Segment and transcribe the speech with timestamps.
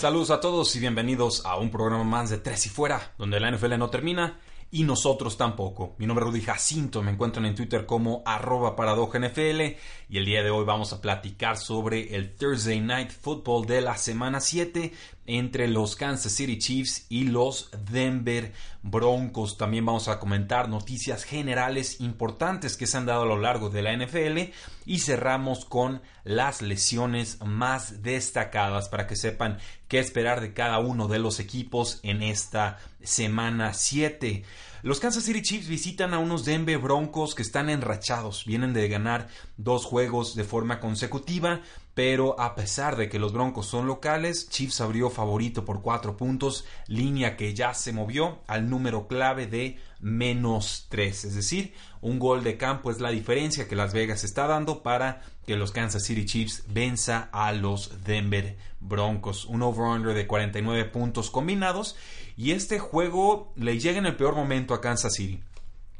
[0.00, 3.50] Saludos a todos y bienvenidos a un programa más de Tres y Fuera, donde la
[3.50, 5.94] NFL no termina y nosotros tampoco.
[5.98, 9.60] Mi nombre es Rudy Jacinto, me encuentran en Twitter como arroba NFL
[10.08, 13.98] y el día de hoy vamos a platicar sobre el Thursday Night Football de la
[13.98, 14.90] semana 7
[15.26, 19.56] entre los Kansas City Chiefs y los Denver Broncos.
[19.56, 23.82] También vamos a comentar noticias generales importantes que se han dado a lo largo de
[23.82, 24.52] la NFL
[24.86, 31.08] y cerramos con las lesiones más destacadas para que sepan qué esperar de cada uno
[31.08, 34.44] de los equipos en esta semana 7.
[34.82, 39.28] Los Kansas City Chiefs visitan a unos Denver Broncos que están enrachados, vienen de ganar
[39.58, 41.60] dos juegos de forma consecutiva,
[41.92, 46.64] pero a pesar de que los Broncos son locales, Chiefs abrió favorito por cuatro puntos,
[46.86, 52.42] línea que ya se movió al número clave de menos tres, es decir, un gol
[52.42, 56.24] de campo es la diferencia que Las Vegas está dando para que los Kansas City
[56.24, 61.96] Chiefs venza a los Denver Broncos, un over-under de 49 puntos combinados
[62.36, 65.40] y este juego le llega en el peor momento a Kansas City.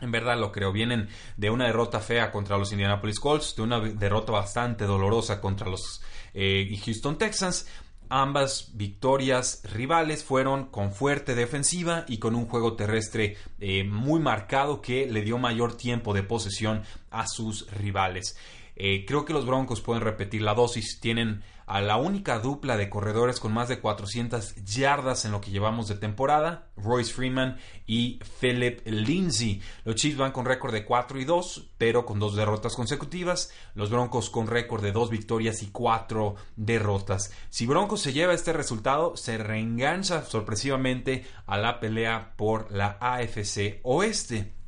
[0.00, 0.72] En verdad lo creo.
[0.72, 5.68] Vienen de una derrota fea contra los Indianapolis Colts, de una derrota bastante dolorosa contra
[5.68, 6.02] los
[6.34, 7.66] eh, Houston Texans.
[8.08, 14.80] Ambas victorias rivales fueron con fuerte defensiva y con un juego terrestre eh, muy marcado
[14.80, 18.36] que le dio mayor tiempo de posesión a sus rivales.
[18.76, 21.00] Eh, creo que los Broncos pueden repetir la dosis.
[21.00, 25.52] Tienen a la única dupla de corredores con más de 400 yardas en lo que
[25.52, 29.62] llevamos de temporada, Royce Freeman y Philip Lindsay.
[29.84, 33.52] Los Chiefs van con récord de 4 y 2, pero con dos derrotas consecutivas.
[33.76, 37.32] Los Broncos con récord de 2 victorias y 4 derrotas.
[37.50, 43.78] Si Broncos se lleva este resultado, se reengancha sorpresivamente a la pelea por la AFC
[43.84, 44.59] Oeste.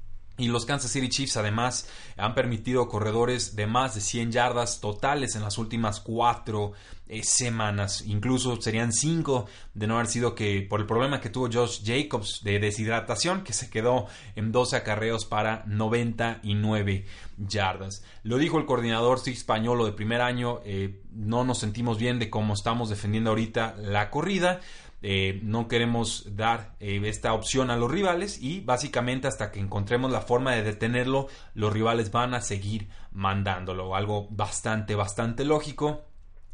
[0.42, 5.36] Y los Kansas City Chiefs además han permitido corredores de más de 100 yardas totales
[5.36, 6.72] en las últimas cuatro
[7.06, 8.02] eh, semanas.
[8.06, 12.40] Incluso serían cinco de no haber sido que por el problema que tuvo Josh Jacobs
[12.42, 17.06] de deshidratación, que se quedó en 12 acarreos para 99
[17.38, 18.02] yardas.
[18.24, 20.60] Lo dijo el coordinador español de primer año.
[20.64, 24.58] Eh, no nos sentimos bien de cómo estamos defendiendo ahorita la corrida.
[25.02, 30.12] Eh, no queremos dar eh, esta opción a los rivales y básicamente hasta que encontremos
[30.12, 33.96] la forma de detenerlo, los rivales van a seguir mandándolo.
[33.96, 36.04] Algo bastante, bastante lógico.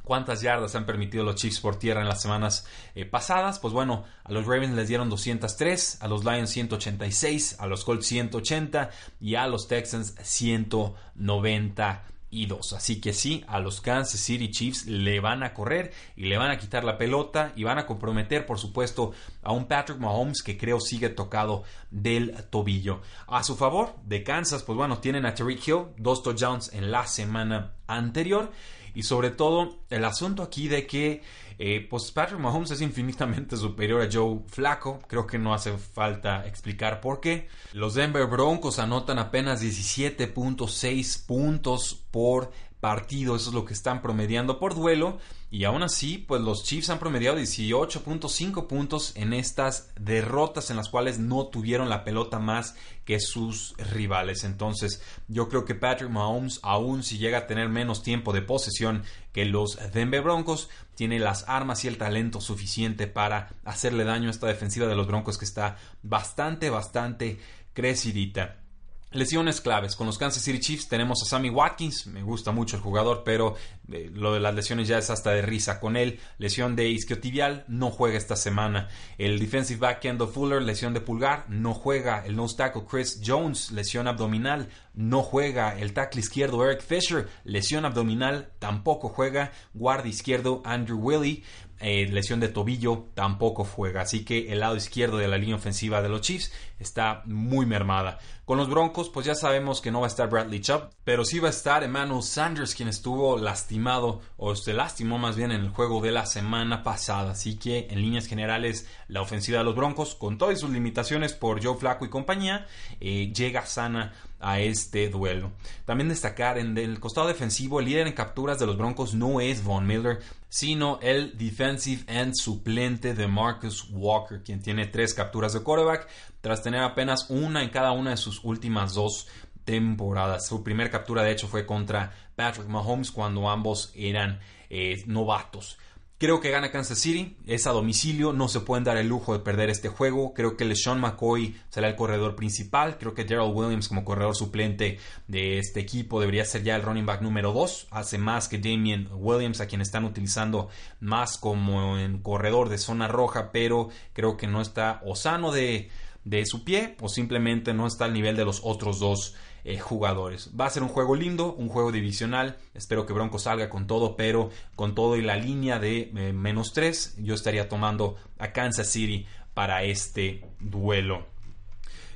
[0.02, 3.58] ¿Cuántas yardas han permitido los Chiefs por tierra en las semanas eh, pasadas?
[3.58, 8.06] Pues bueno, a los Ravens les dieron 203, a los Lions 186, a los Colts
[8.06, 8.88] 180
[9.20, 12.48] y a los Texans 190 y.
[12.74, 16.50] Así que sí, a los Kansas City Chiefs le van a correr y le van
[16.50, 19.12] a quitar la pelota y van a comprometer, por supuesto,
[19.42, 23.00] a un Patrick Mahomes que creo sigue tocado del tobillo.
[23.26, 27.06] A su favor, de Kansas, pues bueno, tienen a Tariq Hill, dos touchdowns en la
[27.06, 28.50] semana anterior
[28.94, 31.22] y sobre todo el asunto aquí de que
[31.60, 35.00] eh, pues Patrick Mahomes es infinitamente superior a Joe Flaco.
[35.08, 37.48] Creo que no hace falta explicar por qué.
[37.72, 43.36] Los Denver Broncos anotan apenas 17.6 puntos por partido.
[43.36, 45.18] Eso es lo que están promediando por duelo.
[45.50, 50.90] Y aún así, pues los Chiefs han promediado 18.5 puntos en estas derrotas en las
[50.90, 54.44] cuales no tuvieron la pelota más que sus rivales.
[54.44, 59.04] Entonces, yo creo que Patrick Mahomes, aún si llega a tener menos tiempo de posesión
[59.32, 64.32] que los Denver Broncos, tiene las armas y el talento suficiente para hacerle daño a
[64.32, 67.38] esta defensiva de los Broncos que está bastante, bastante
[67.72, 68.67] crecidita.
[69.10, 69.96] Lesiones claves.
[69.96, 72.06] Con los Kansas City Chiefs tenemos a Sammy Watkins.
[72.08, 73.56] Me gusta mucho el jugador, pero
[73.90, 76.20] eh, lo de las lesiones ya es hasta de risa con él.
[76.36, 78.88] Lesión de isquiotibial, no juega esta semana.
[79.16, 82.26] El defensive back Kendall Fuller, lesión de pulgar, no juega.
[82.26, 84.68] El nose tackle Chris Jones, lesión abdominal,
[84.98, 85.78] no juega.
[85.78, 89.52] El tackle izquierdo Eric Fisher, lesión abdominal, tampoco juega.
[89.72, 91.44] Guardia izquierdo Andrew Willie,
[91.78, 94.00] eh, lesión de tobillo, tampoco juega.
[94.00, 98.18] Así que el lado izquierdo de la línea ofensiva de los Chiefs está muy mermada.
[98.44, 101.38] Con los Broncos, pues ya sabemos que no va a estar Bradley Chubb, pero sí
[101.38, 105.68] va a estar Emmanuel Sanders, quien estuvo lastimado, o se lastimó más bien en el
[105.68, 107.32] juego de la semana pasada.
[107.32, 111.62] Así que, en líneas generales, la ofensiva de los Broncos, con todas sus limitaciones por
[111.62, 112.66] Joe Flacco y compañía,
[113.00, 115.52] eh, llega sana a este duelo.
[115.84, 119.64] También destacar en el costado defensivo, el líder en capturas de los Broncos no es
[119.64, 125.60] Von Miller, sino el defensive end suplente de Marcus Walker, quien tiene tres capturas de
[125.60, 126.08] quarterback
[126.40, 129.26] tras tener apenas una en cada una de sus últimas dos
[129.64, 130.46] temporadas.
[130.46, 135.78] Su primera captura de hecho fue contra Patrick Mahomes cuando ambos eran eh, novatos.
[136.20, 139.38] Creo que gana Kansas City, es a domicilio, no se pueden dar el lujo de
[139.38, 140.34] perder este juego.
[140.34, 142.98] Creo que LeSean McCoy será el corredor principal.
[142.98, 144.98] Creo que Daryl Williams como corredor suplente
[145.28, 147.86] de este equipo debería ser ya el running back número 2.
[147.92, 153.06] Hace más que Damien Williams, a quien están utilizando más como en corredor de zona
[153.06, 155.88] roja, pero creo que no está o sano de,
[156.24, 159.36] de su pie o simplemente no está al nivel de los otros dos
[159.68, 160.50] eh, jugadores.
[160.58, 162.56] Va a ser un juego lindo, un juego divisional.
[162.72, 166.72] Espero que Bronco salga con todo, pero con todo y la línea de eh, menos
[166.72, 171.26] 3, yo estaría tomando a Kansas City para este duelo.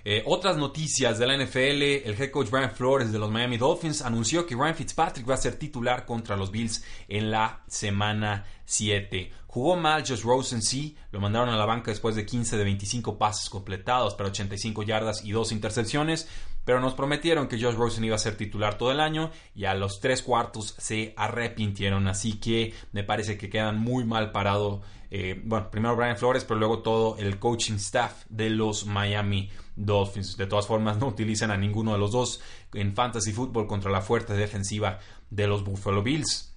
[0.05, 4.03] Eh, otras noticias de la NFL, el head coach Brian Flores de los Miami Dolphins
[4.03, 9.31] anunció que Ryan Fitzpatrick va a ser titular contra los Bills en la semana 7.
[9.47, 13.17] Jugó mal Josh Rosen, sí, lo mandaron a la banca después de 15 de 25
[13.17, 16.27] pases completados para 85 yardas y 2 intercepciones,
[16.65, 19.75] pero nos prometieron que Josh Rosen iba a ser titular todo el año y a
[19.75, 24.81] los tres cuartos se arrepintieron, así que me parece que quedan muy mal parados.
[25.15, 30.39] Eh, bueno, primero Brian Flores, pero luego todo el coaching staff de los Miami Dolphins.
[30.39, 32.41] De todas formas, no utilizan a ninguno de los dos
[32.73, 36.57] en fantasy football contra la fuerte defensiva de los Buffalo Bills.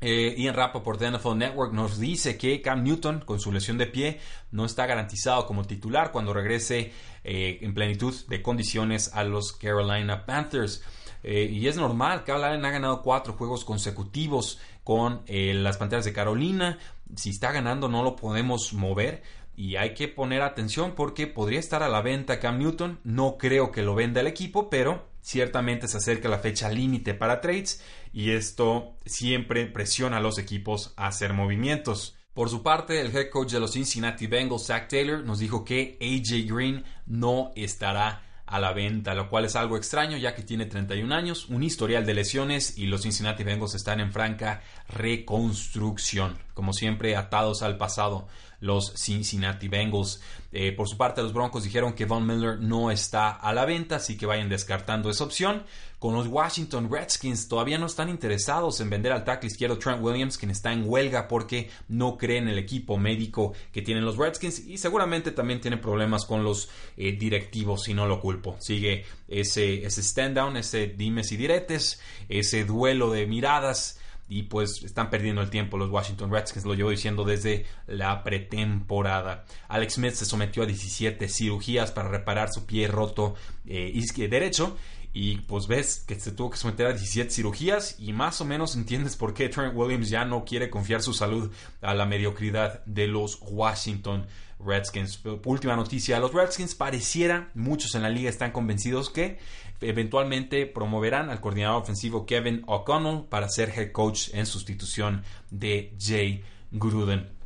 [0.00, 3.86] Eh, Ian Rappaport de NFL Network nos dice que Cam Newton, con su lesión de
[3.86, 4.20] pie,
[4.52, 6.92] no está garantizado como titular cuando regrese
[7.24, 10.84] eh, en plenitud de condiciones a los Carolina Panthers.
[11.24, 16.78] Eh, y es normal, Allen ha ganado cuatro juegos consecutivos con las Panteras de Carolina.
[17.14, 19.22] Si está ganando, no lo podemos mover
[19.54, 23.00] y hay que poner atención porque podría estar a la venta Cam Newton.
[23.04, 27.40] No creo que lo venda el equipo, pero ciertamente se acerca la fecha límite para
[27.40, 27.82] trades
[28.12, 32.16] y esto siempre presiona a los equipos a hacer movimientos.
[32.34, 35.96] Por su parte, el head coach de los Cincinnati Bengals, Zach Taylor, nos dijo que
[36.02, 40.66] AJ Green no estará a la venta, lo cual es algo extraño ya que tiene
[40.66, 46.72] 31 años, un historial de lesiones y los Cincinnati Bengals están en franca reconstrucción, como
[46.72, 48.28] siempre atados al pasado
[48.60, 50.20] los Cincinnati Bengals.
[50.52, 53.96] Eh, por su parte, los Broncos dijeron que Von Miller no está a la venta,
[53.96, 55.64] así que vayan descartando esa opción.
[55.98, 60.36] Con los Washington Redskins todavía no están interesados en vender al tackle izquierdo Trent Williams,
[60.36, 64.60] quien está en huelga porque no cree en el equipo médico que tienen los Redskins
[64.60, 66.68] y seguramente también tiene problemas con los
[66.98, 68.56] eh, directivos, si no lo culpo.
[68.58, 74.82] Sigue ese, ese stand down, ese dimes y diretes, ese duelo de miradas y pues
[74.82, 79.44] están perdiendo el tiempo los Washington Redskins, lo llevo diciendo desde la pretemporada.
[79.68, 83.34] Alex Smith se sometió a 17 cirugías para reparar su pie roto
[83.66, 83.92] eh,
[84.28, 84.76] derecho
[85.12, 88.76] y pues ves que se tuvo que someter a 17 cirugías y más o menos
[88.76, 91.50] entiendes por qué Trent Williams ya no quiere confiar su salud
[91.80, 94.26] a la mediocridad de los Washington
[94.58, 95.20] Redskins.
[95.44, 99.38] Última noticia, los Redskins pareciera, muchos en la liga están convencidos que
[99.80, 106.42] eventualmente promoverán al coordinador ofensivo Kevin O'Connell para ser head coach en sustitución de Jay
[106.70, 107.36] Gruden.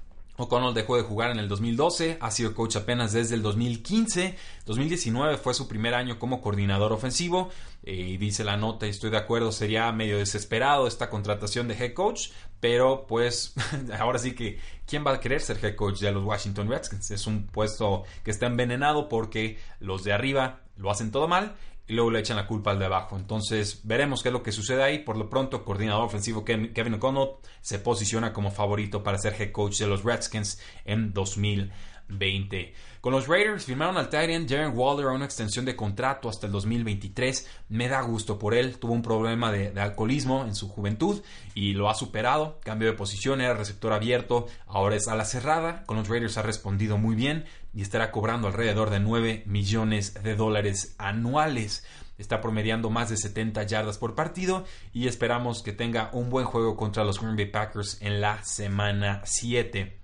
[0.40, 4.36] O'Connell dejó de jugar en el 2012, ha sido coach apenas desde el 2015.
[4.64, 7.50] 2019 fue su primer año como coordinador ofensivo.
[7.82, 11.74] Eh, y dice la nota, y estoy de acuerdo, sería medio desesperado esta contratación de
[11.74, 12.30] head coach.
[12.58, 13.52] Pero pues
[13.98, 17.10] ahora sí que, ¿quién va a querer ser head coach de los Washington Redskins?
[17.10, 21.54] Es un puesto que está envenenado porque los de arriba lo hacen todo mal
[21.90, 23.16] y luego le echan la culpa al de abajo.
[23.16, 25.00] Entonces veremos qué es lo que sucede ahí.
[25.00, 27.30] Por lo pronto, coordinador ofensivo Kevin O'Connell
[27.60, 32.74] se posiciona como favorito para ser head coach de los Redskins en 2020.
[33.00, 36.52] Con los Raiders firmaron al Titan Darren Waller a una extensión de contrato hasta el
[36.52, 37.48] 2023.
[37.70, 38.78] Me da gusto por él.
[38.78, 41.22] Tuvo un problema de, alcoholismo en su juventud
[41.54, 42.60] y lo ha superado.
[42.62, 45.82] Cambio de posición, era receptor abierto, ahora es a la cerrada.
[45.86, 50.34] Con los Raiders ha respondido muy bien y estará cobrando alrededor de 9 millones de
[50.36, 51.84] dólares anuales.
[52.18, 56.76] Está promediando más de 70 yardas por partido y esperamos que tenga un buen juego
[56.76, 59.99] contra los Green Bay Packers en la semana 7.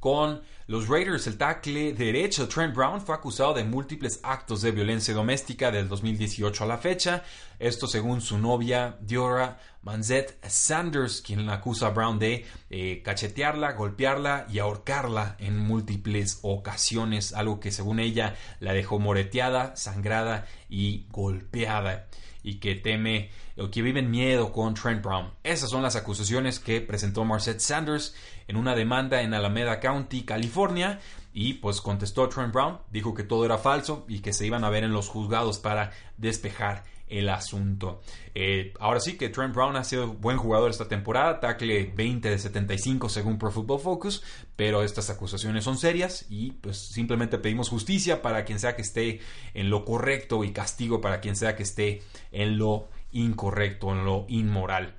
[0.00, 5.12] Con los Raiders, el tackle derecho Trent Brown fue acusado de múltiples actos de violencia
[5.12, 7.24] doméstica del 2018 a la fecha.
[7.58, 14.46] Esto según su novia Diora Manzette Sanders, quien acusa a Brown de eh, cachetearla, golpearla
[14.48, 22.06] y ahorcarla en múltiples ocasiones, algo que según ella la dejó moreteada, sangrada y golpeada
[22.42, 25.32] y que teme o que vive en miedo con Trent Brown.
[25.42, 28.14] Esas son las acusaciones que presentó Marcette Sanders
[28.46, 31.00] en una demanda en Alameda County, California.
[31.34, 34.70] y pues contestó Trent Brown, dijo que todo era falso y que se iban a
[34.70, 38.00] ver en los juzgados para despejar el asunto.
[38.34, 42.38] Eh, ahora sí que Trent Brown ha sido buen jugador esta temporada, tackle 20 de
[42.38, 44.22] 75 según Pro Football Focus,
[44.56, 49.20] pero estas acusaciones son serias y pues simplemente pedimos justicia para quien sea que esté
[49.54, 54.26] en lo correcto y castigo para quien sea que esté en lo incorrecto, en lo
[54.28, 54.94] inmoral.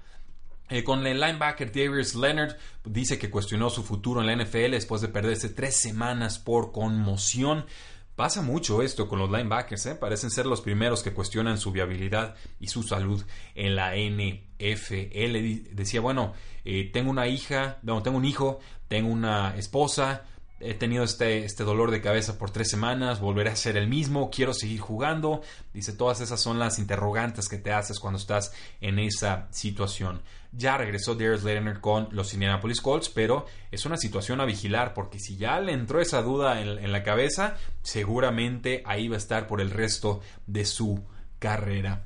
[0.69, 5.01] Eh, con el linebacker Darius Leonard, dice que cuestionó su futuro en la NFL después
[5.01, 7.65] de perderse tres semanas por conmoción.
[8.19, 9.95] Pasa mucho esto con los linebackers, ¿eh?
[9.95, 13.23] parecen ser los primeros que cuestionan su viabilidad y su salud
[13.55, 15.71] en la NFL.
[15.73, 16.33] Decía, bueno,
[16.65, 18.59] eh, tengo una hija, no, tengo un hijo,
[18.89, 20.25] tengo una esposa,
[20.59, 24.29] he tenido este, este dolor de cabeza por tres semanas, volveré a ser el mismo,
[24.29, 25.41] quiero seguir jugando.
[25.73, 30.21] Dice, todas esas son las interrogantes que te haces cuando estás en esa situación.
[30.51, 35.19] Ya regresó Darius Leonard con los Indianapolis Colts, pero es una situación a vigilar porque
[35.19, 39.61] si ya le entró esa duda en, la cabeza, seguramente ahí va a estar por
[39.61, 41.03] el resto de su
[41.37, 42.05] carrera.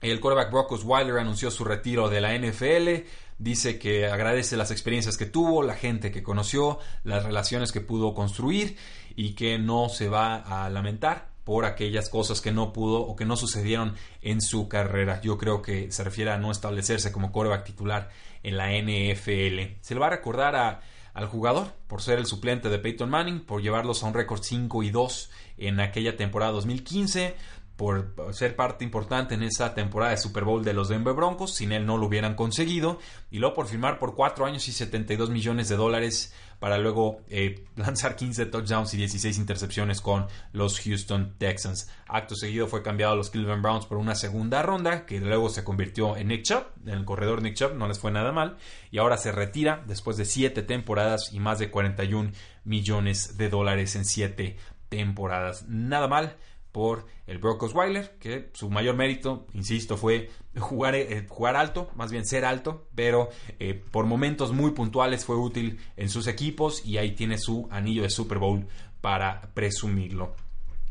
[0.00, 3.06] El quarterback Brock Osweiler anunció su retiro de la NFL.
[3.38, 8.14] Dice que agradece las experiencias que tuvo, la gente que conoció, las relaciones que pudo
[8.14, 8.76] construir
[9.14, 13.24] y que no se va a lamentar por aquellas cosas que no pudo o que
[13.24, 15.20] no sucedieron en su carrera.
[15.20, 18.10] Yo creo que se refiere a no establecerse como quarterback titular
[18.42, 19.76] en la NFL.
[19.80, 20.80] Se le va a recordar
[21.14, 24.82] al jugador por ser el suplente de Peyton Manning, por llevarlos a un récord 5
[24.82, 27.36] y 2 en aquella temporada 2015
[27.76, 31.72] por ser parte importante en esa temporada de Super Bowl de los Denver Broncos, sin
[31.72, 32.98] él no lo hubieran conseguido,
[33.30, 37.66] y luego por firmar por 4 años y 72 millones de dólares para luego eh,
[37.76, 41.90] lanzar 15 touchdowns y 16 intercepciones con los Houston Texans.
[42.08, 45.62] Acto seguido fue cambiado a los Cleveland Browns por una segunda ronda, que luego se
[45.62, 48.56] convirtió en Nick Chubb, en el corredor Nick Chubb, no les fue nada mal,
[48.90, 52.32] y ahora se retira después de 7 temporadas y más de 41
[52.64, 54.56] millones de dólares en 7
[54.88, 55.66] temporadas.
[55.68, 56.36] Nada mal
[56.76, 60.28] por el Brock Osweiler, que su mayor mérito, insisto, fue
[60.58, 65.36] jugar, eh, jugar alto, más bien ser alto, pero eh, por momentos muy puntuales fue
[65.36, 68.66] útil en sus equipos y ahí tiene su anillo de Super Bowl
[69.00, 70.36] para presumirlo.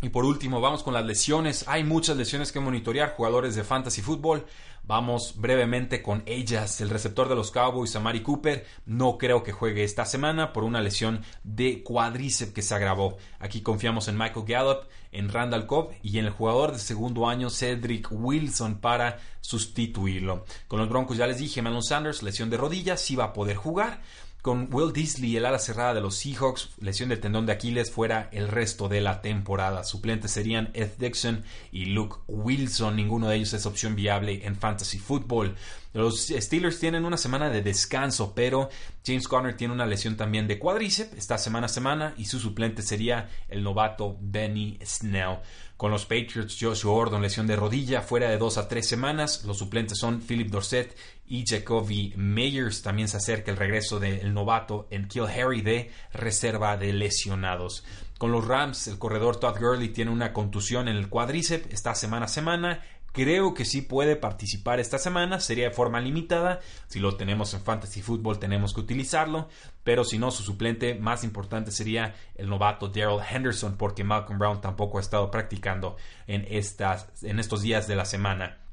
[0.01, 1.67] Y por último, vamos con las lesiones.
[1.67, 4.43] Hay muchas lesiones que monitorear, jugadores de fantasy fútbol.
[4.87, 6.79] Vamos brevemente con ellas.
[6.79, 10.79] El receptor de los Cowboys, Amari Cooper, no creo que juegue esta semana por una
[10.79, 13.17] lesión de cuádriceps que se agravó.
[13.39, 17.49] Aquí confiamos en Michael Gallup, en Randall Cobb y en el jugador de segundo año,
[17.49, 20.45] Cedric Wilson, para sustituirlo.
[20.67, 23.55] Con los Broncos ya les dije, Malon Sanders, lesión de rodilla, sí va a poder
[23.55, 24.01] jugar
[24.45, 28.29] con Will Disley, el ala cerrada de los Seahawks, lesión del tendón de Aquiles, fuera
[28.31, 29.83] el resto de la temporada.
[29.83, 32.95] Suplentes serían Ed Dixon y Luke Wilson.
[32.95, 35.55] Ninguno de ellos es opción viable en fantasy football.
[35.95, 38.69] Los Steelers tienen una semana de descanso, pero
[39.05, 42.81] James Conner tiene una lesión también de cuádriceps, está semana a semana, y su suplente
[42.81, 45.37] sería el novato Benny Snell.
[45.77, 49.45] Con los Patriots, Joshua Gordon, lesión de rodilla, fuera de dos a tres semanas.
[49.45, 50.97] Los suplentes son Philip Dorset
[51.27, 52.81] y Jacoby Meyers.
[52.81, 57.85] También se acerca el regreso del novato en Kill Harry de reserva de lesionados.
[58.17, 62.25] Con los Rams, el corredor Todd Gurley tiene una contusión en el cuádriceps, está semana
[62.25, 62.81] a semana.
[63.15, 66.59] Creo que sí puede participar esta semana, sería de forma limitada.
[66.87, 69.47] Si lo tenemos en Fantasy Football tenemos que utilizarlo,
[69.85, 74.59] pero si no, su suplente más importante sería el novato Daryl Henderson, porque Malcolm Brown
[74.59, 75.95] tampoco ha estado practicando
[76.27, 78.64] en, estas, en estos días de la semana.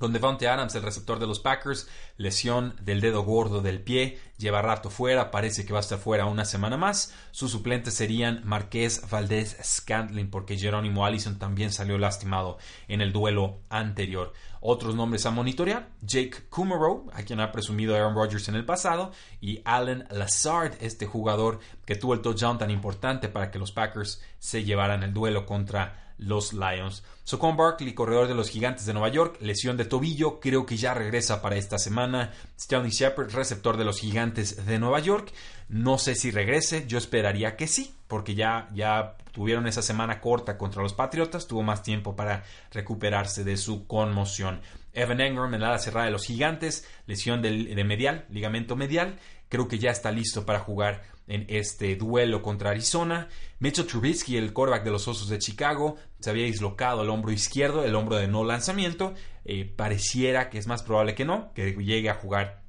[0.00, 4.62] Con Devontae Adams, el receptor de los Packers, lesión del dedo gordo del pie, lleva
[4.62, 7.14] rato fuera, parece que va a estar fuera una semana más.
[7.32, 12.56] Sus suplentes serían Marqués Valdés Scantling, porque Jerónimo Allison también salió lastimado
[12.88, 14.32] en el duelo anterior.
[14.62, 19.12] Otros nombres a monitorear: Jake Kummerow, a quien ha presumido Aaron Rodgers en el pasado,
[19.42, 24.22] y Alan Lazard, este jugador que tuvo el touchdown tan importante para que los Packers
[24.38, 27.02] se llevaran el duelo contra los Lions.
[27.24, 30.94] Socon Barkley, corredor de los Gigantes de Nueva York, lesión de tobillo, creo que ya
[30.94, 32.32] regresa para esta semana.
[32.58, 35.32] Stanley Shepard, receptor de los Gigantes de Nueva York,
[35.68, 40.58] no sé si regrese, yo esperaría que sí, porque ya, ya tuvieron esa semana corta
[40.58, 44.60] contra los Patriotas, tuvo más tiempo para recuperarse de su conmoción.
[44.92, 49.78] Evan Engram en la cerrada de los Gigantes, lesión de medial, ligamento medial, creo que
[49.78, 53.28] ya está listo para jugar en este duelo contra Arizona.
[53.60, 57.84] Mitchell Trubisky, el quarterback de los Osos de Chicago, se había dislocado el hombro izquierdo,
[57.84, 59.14] el hombro de no lanzamiento.
[59.44, 62.62] Eh, pareciera que es más probable que no, que llegue a jugar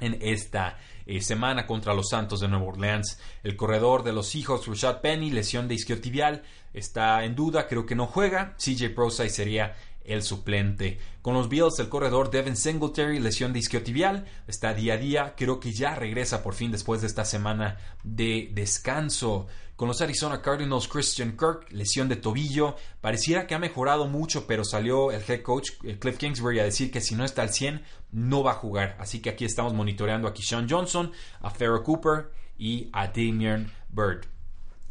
[0.00, 3.20] en esta eh, semana contra los Santos de Nueva Orleans.
[3.42, 6.42] El corredor de los Seahawks, Rashad Penny, lesión de isquiotibial,
[6.72, 8.54] está en duda, creo que no juega.
[8.56, 9.74] CJ Prosai sería
[10.08, 10.98] el suplente.
[11.22, 15.34] Con los Bills, el corredor Devin Singletary, lesión de isquiotibial, está día a día.
[15.36, 19.46] Creo que ya regresa por fin después de esta semana de descanso.
[19.76, 22.76] Con los Arizona Cardinals, Christian Kirk, lesión de tobillo.
[23.02, 27.02] Pareciera que ha mejorado mucho, pero salió el head coach Cliff Kingsbury a decir que
[27.02, 27.82] si no está al 100,
[28.12, 28.96] no va a jugar.
[28.98, 34.24] Así que aquí estamos monitoreando a Keyshawn Johnson, a Farrah Cooper y a Damian Bird.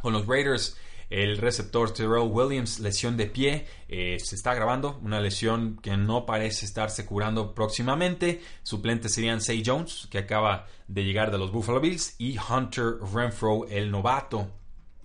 [0.02, 0.78] Con los Raiders,
[1.10, 6.26] el receptor Terrell Williams, lesión de pie, eh, se está grabando, una lesión que no
[6.26, 8.42] parece estarse curando próximamente.
[8.64, 13.68] Suplentes serían Say Jones, que acaba de llegar de los Buffalo Bills, y Hunter Renfro,
[13.68, 14.50] el novato.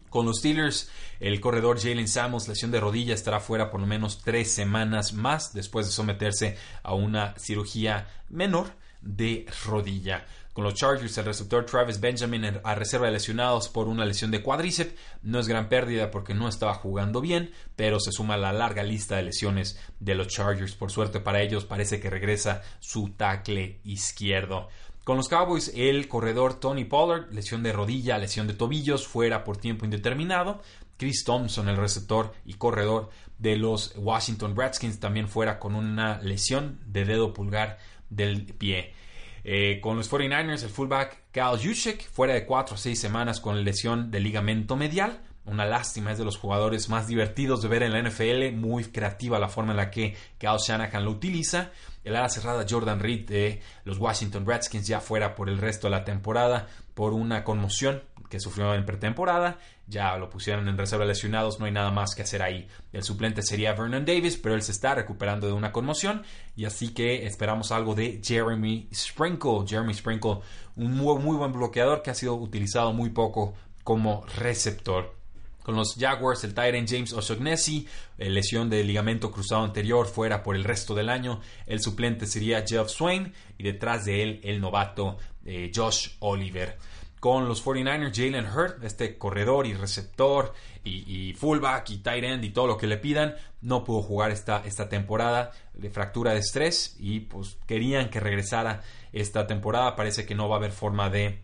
[0.09, 0.91] Con los Steelers,
[1.21, 5.53] el corredor Jalen Samuels, lesión de rodilla, estará fuera por lo menos tres semanas más
[5.53, 10.27] después de someterse a una cirugía menor de rodilla.
[10.53, 14.43] Con los Chargers, el receptor Travis Benjamin a reserva de lesionados por una lesión de
[14.43, 14.95] cuádriceps.
[15.23, 18.83] No es gran pérdida porque no estaba jugando bien, pero se suma a la larga
[18.83, 20.75] lista de lesiones de los Chargers.
[20.75, 24.69] Por suerte para ellos, parece que regresa su tackle izquierdo.
[25.05, 29.57] Con los Cowboys, el corredor Tony Pollard, lesión de rodilla, lesión de tobillos, fuera por
[29.57, 30.63] tiempo indeterminado.
[30.97, 36.81] Chris Thompson, el receptor y corredor de los Washington Redskins, también fuera con una lesión
[36.87, 37.79] de dedo pulgar
[38.11, 38.95] del pie.
[39.45, 43.65] Eh, con los 49ers, el fullback Cal Juszczyk, fuera de 4 o 6 semanas con
[43.65, 45.21] lesión de ligamento medial.
[45.47, 49.39] Una lástima, es de los jugadores más divertidos de ver en la NFL, muy creativa
[49.39, 51.71] la forma en la que Cal Shanahan lo utiliza.
[52.05, 55.93] El ala cerrada Jordan Reed de los Washington Redskins ya fuera por el resto de
[55.93, 59.59] la temporada por una conmoción que sufrió en pretemporada.
[59.87, 62.69] Ya lo pusieron en reserva lesionados, no hay nada más que hacer ahí.
[62.93, 66.23] El suplente sería Vernon Davis, pero él se está recuperando de una conmoción
[66.57, 69.67] y así que esperamos algo de Jeremy Sprinkle.
[69.67, 70.39] Jeremy Sprinkle,
[70.77, 75.21] un muy, muy buen bloqueador que ha sido utilizado muy poco como receptor.
[75.63, 80.57] Con los Jaguars, el Tyrant James O'Shaughnessy, eh, lesión de ligamento cruzado anterior, fuera por
[80.57, 81.41] el resto del año.
[81.67, 86.79] El suplente sería Jeff Swain y detrás de él el novato eh, Josh Oliver.
[87.21, 92.51] Con los 49ers, Jalen Hurt, este corredor y receptor y, fullback y tight end y
[92.51, 96.97] todo lo que le pidan, no pudo jugar esta, esta temporada de fractura de estrés
[96.99, 99.97] y pues querían que regresara esta temporada.
[99.97, 101.43] Parece que no va a haber forma de,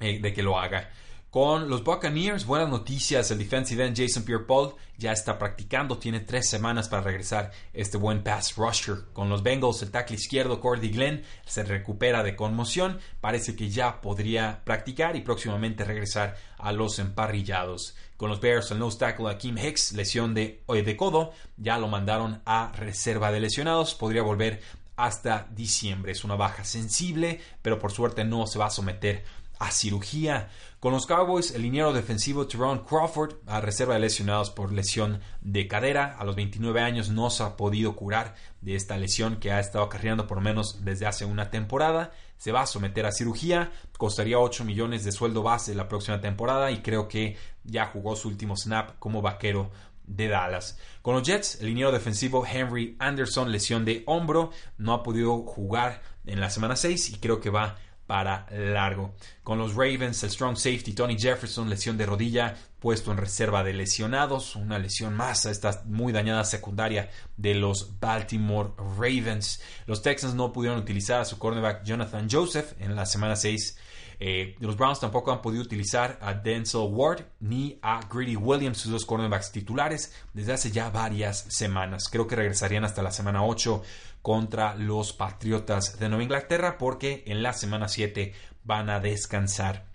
[0.00, 0.90] eh, de que lo haga.
[1.32, 3.30] Con los Buccaneers, buenas noticias.
[3.30, 5.96] El defensive end Jason Pierre-Paul ya está practicando.
[5.96, 9.06] Tiene tres semanas para regresar este buen pass rusher.
[9.14, 12.98] Con los Bengals, el tackle izquierdo Cordy Glenn se recupera de conmoción.
[13.22, 17.96] Parece que ya podría practicar y próximamente regresar a los emparrillados.
[18.18, 22.42] Con los Bears, el nose tackle Akeem Hicks, lesión de, de codo, ya lo mandaron
[22.44, 23.94] a reserva de lesionados.
[23.94, 24.60] Podría volver
[24.96, 26.12] hasta diciembre.
[26.12, 29.24] Es una baja sensible, pero por suerte no se va a someter
[29.62, 30.48] a cirugía.
[30.80, 35.68] Con los Cowboys, el liniero defensivo Tyrone Crawford, a reserva de lesionados por lesión de
[35.68, 39.60] cadera, a los 29 años no se ha podido curar de esta lesión que ha
[39.60, 42.10] estado acarreando por menos desde hace una temporada.
[42.38, 46.72] Se va a someter a cirugía, costaría 8 millones de sueldo base la próxima temporada
[46.72, 49.70] y creo que ya jugó su último snap como vaquero
[50.04, 50.76] de Dallas.
[51.02, 56.02] Con los Jets, el liniero defensivo Henry Anderson, lesión de hombro, no ha podido jugar
[56.26, 59.14] en la semana 6 y creo que va para largo.
[59.42, 63.72] Con los Ravens, el strong safety Tony Jefferson, lesión de rodilla, puesto en reserva de
[63.72, 69.62] lesionados, una lesión más a esta muy dañada secundaria de los Baltimore Ravens.
[69.86, 73.78] Los Texans no pudieron utilizar a su cornerback Jonathan Joseph en la semana 6
[74.24, 78.92] eh, los Browns tampoco han podido utilizar a Denzel Ward ni a Greedy Williams, sus
[78.92, 82.08] dos cornerbacks titulares, desde hace ya varias semanas.
[82.08, 83.82] Creo que regresarían hasta la semana 8
[84.22, 88.32] contra los Patriotas de Nueva Inglaterra porque en la semana 7
[88.62, 89.86] van a descansar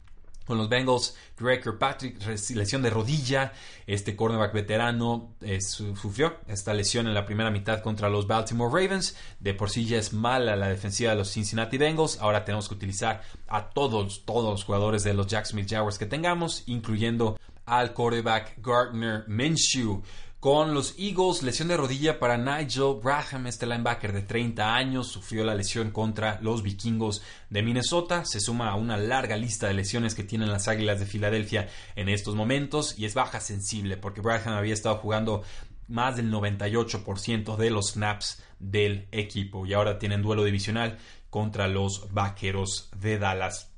[0.48, 3.52] con los Bengals, Drake Patrick, lesión de rodilla.
[3.86, 9.16] Este cornerback veterano eh, sufrió esta lesión en la primera mitad contra los Baltimore Ravens.
[9.40, 12.18] De por sí ya es mala la defensiva de los Cincinnati Bengals.
[12.20, 16.64] Ahora tenemos que utilizar a todos, todos los jugadores de los Jacksonville Jaguars que tengamos,
[16.66, 20.02] incluyendo al quarterback Gardner Minshew.
[20.40, 25.44] Con los Eagles, lesión de rodilla para Nigel Braham, este linebacker de 30 años, sufrió
[25.44, 28.24] la lesión contra los vikingos de Minnesota.
[28.24, 32.08] Se suma a una larga lista de lesiones que tienen las Águilas de Filadelfia en
[32.08, 35.42] estos momentos y es baja sensible porque Braham había estado jugando
[35.88, 41.00] más del 98% de los snaps del equipo y ahora tienen duelo divisional
[41.32, 43.72] contra los Vaqueros de Dallas.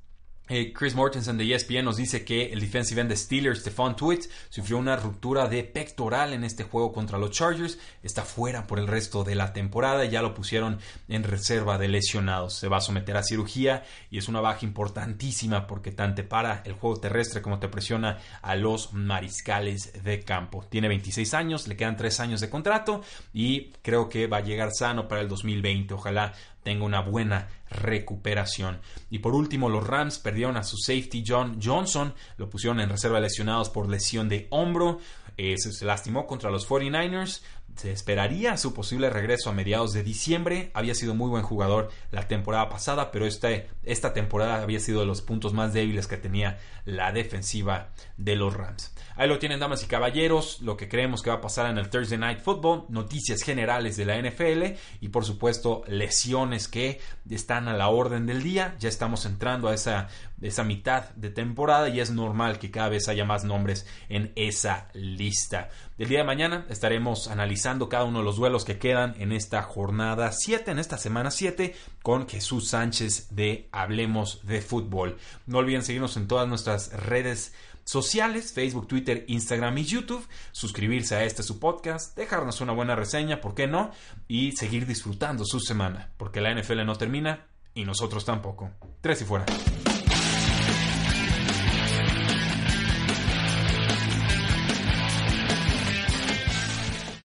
[0.52, 4.22] Eh, Chris Mortensen de ESPN nos dice que el defensive end de Steelers, Stephon Tweet,
[4.50, 7.78] sufrió una ruptura de pectoral en este juego contra los Chargers.
[8.02, 12.56] Está fuera por el resto de la temporada ya lo pusieron en reserva de lesionados.
[12.56, 16.74] Se va a someter a cirugía y es una baja importantísima porque tanto para el
[16.74, 20.66] juego terrestre como te presiona a los mariscales de campo.
[20.68, 23.02] Tiene 26 años, le quedan 3 años de contrato
[23.34, 25.94] y creo que va a llegar sano para el 2020.
[25.94, 26.34] Ojalá
[26.70, 28.80] tenga una buena recuperación.
[29.10, 33.20] Y por último, los Rams perdieron a su safety John Johnson, lo pusieron en reserva
[33.20, 35.00] lesionados por lesión de hombro,
[35.36, 37.42] eh, se lastimó contra los 49ers,
[37.80, 40.70] se esperaría su posible regreso a mediados de diciembre.
[40.74, 45.06] Había sido muy buen jugador la temporada pasada, pero este, esta temporada había sido de
[45.06, 48.94] los puntos más débiles que tenía la defensiva de los Rams.
[49.16, 51.90] Ahí lo tienen, damas y caballeros, lo que creemos que va a pasar en el
[51.90, 57.74] Thursday Night Football, noticias generales de la NFL y por supuesto lesiones que están a
[57.78, 58.76] la orden del día.
[58.80, 60.10] Ya estamos entrando a esa,
[60.42, 64.90] esa mitad de temporada y es normal que cada vez haya más nombres en esa
[64.94, 65.70] lista.
[66.00, 69.62] El día de mañana estaremos analizando cada uno de los duelos que quedan en esta
[69.64, 75.18] jornada 7, en esta semana 7, con Jesús Sánchez de Hablemos de Fútbol.
[75.46, 81.26] No olviden seguirnos en todas nuestras redes sociales, Facebook, Twitter, Instagram y YouTube, suscribirse a
[81.26, 83.92] este su podcast, dejarnos una buena reseña, ¿por qué no?
[84.30, 88.72] Y seguir disfrutando su semana, porque la NFL no termina y nosotros tampoco.
[89.02, 89.46] Tres y fuera.